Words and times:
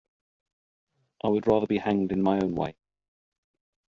I 1.23 1.27
would 1.27 1.45
rather 1.45 1.67
be 1.67 1.77
hanged 1.77 2.11
in 2.11 2.23
my 2.23 2.39
own 2.39 2.55
way. 2.55 2.75